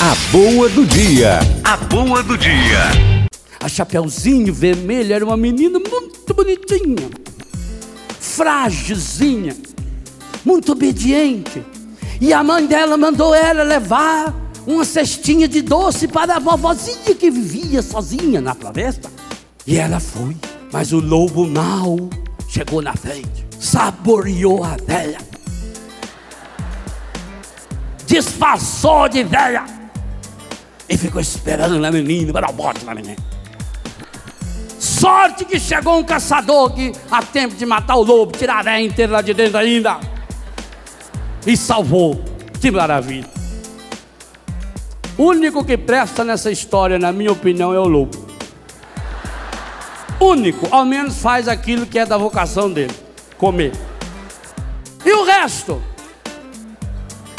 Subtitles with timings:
[0.00, 1.40] A boa do dia.
[1.64, 3.26] A boa do dia.
[3.58, 7.10] A Chapeuzinho Vermelho era uma menina muito bonitinha,
[8.20, 9.56] frágilzinha,
[10.44, 11.64] muito obediente.
[12.20, 14.32] E a mãe dela mandou ela levar
[14.64, 19.10] uma cestinha de doce para a vovozinha que vivia sozinha na floresta.
[19.66, 20.36] E ela foi,
[20.72, 22.08] mas o lobo mau
[22.48, 25.18] chegou na frente, saboreou a velha,
[28.06, 29.77] disfarçou de velha
[30.88, 33.16] e ficou esperando na menina para bote na menina.
[34.78, 39.12] Sorte que chegou um caçador que há tempo de matar o lobo, tirar a inteira
[39.12, 39.98] lá de dentro ainda.
[41.46, 42.24] E salvou.
[42.60, 43.28] Que maravilha.
[45.16, 48.26] O único que presta nessa história, na minha opinião, é o lobo.
[50.20, 52.94] Único, ao menos faz aquilo que é da vocação dele:
[53.36, 53.72] comer.
[55.04, 55.82] E o resto?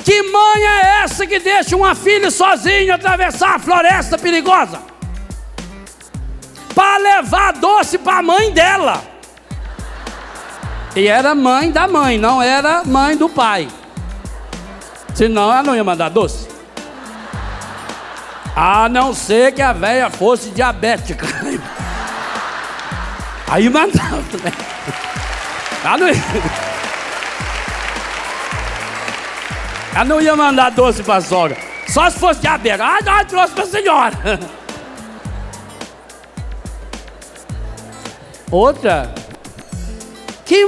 [0.09, 4.79] Que mãe é essa que deixa uma filha sozinha atravessar a floresta perigosa?
[6.73, 9.03] Para levar doce para a mãe dela.
[10.95, 13.67] E era mãe da mãe, não era mãe do pai.
[15.13, 16.47] Senão ela não ia mandar doce.
[18.55, 21.27] A não ser que a velha fosse diabética.
[23.47, 24.51] Aí mandava, né?
[25.83, 26.78] Ela não ia.
[29.93, 31.57] Ela não ia mandar doce pra sogra.
[31.87, 32.81] Só se fosse diabetes.
[32.81, 34.39] Ah, não, trouxe pra senhora.
[38.51, 39.13] Outra.
[40.45, 40.65] Que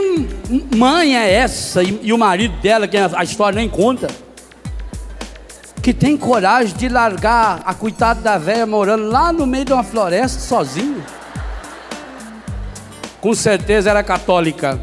[0.75, 1.81] mãe é essa?
[1.83, 4.07] E, e o marido dela, que a história nem conta.
[5.81, 9.83] Que tem coragem de largar a coitada da velha morando lá no meio de uma
[9.83, 11.03] floresta sozinho.
[13.19, 14.79] Com certeza era católica.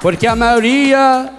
[0.00, 1.32] Porque a maioria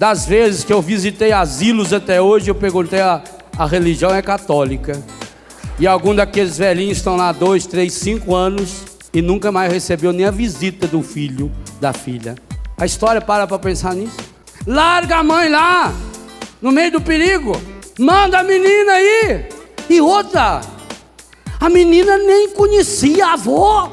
[0.00, 3.22] das vezes que eu visitei asilos até hoje, eu perguntei a,
[3.58, 4.98] a religião é católica.
[5.78, 10.24] E algum daqueles velhinhos estão lá dois, três, cinco anos e nunca mais recebeu nem
[10.24, 12.34] a visita do filho, da filha.
[12.78, 14.16] A história para para pensar nisso.
[14.66, 15.92] Larga a mãe lá,
[16.62, 17.60] no meio do perigo.
[17.98, 19.48] Manda a menina aí.
[19.86, 20.62] E outra,
[21.60, 23.90] a menina nem conhecia a avó.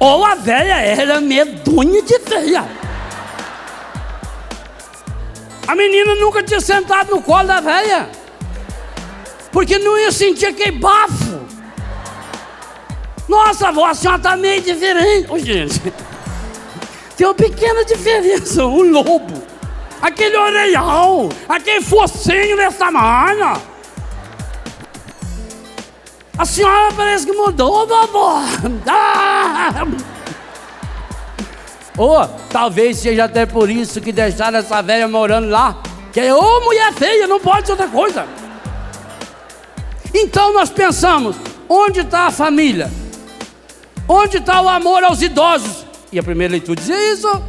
[0.00, 2.83] Ou a velha era medonha de feia.
[5.66, 8.10] A menina nunca tinha sentado no colo da velha,
[9.50, 11.44] porque não ia sentir aquele bafo.
[13.28, 15.30] Nossa, avó, a senhora está meio diferente.
[15.30, 15.80] Ô, gente,
[17.16, 18.64] tem uma pequena diferença.
[18.64, 19.42] O lobo,
[20.02, 23.74] aquele orelhão, aquele focinho desse tamanho.
[26.36, 28.42] A senhora parece que mudou, vovó.
[31.96, 35.80] Ou talvez seja até por isso que deixaram essa velha morando lá.
[36.12, 38.26] Que é ô mulher feia, não pode ser outra coisa.
[40.12, 41.36] Então nós pensamos:
[41.68, 42.90] onde está a família?
[44.08, 45.84] Onde está o amor aos idosos?
[46.12, 47.42] E a primeira leitura dizia isso.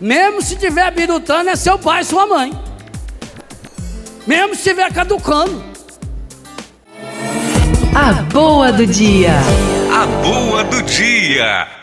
[0.00, 2.52] Mesmo se tiver birutando, é seu pai, sua mãe.
[4.26, 5.62] Mesmo se estiver caducando.
[7.94, 9.34] A boa do dia.
[9.92, 11.79] A boa do dia.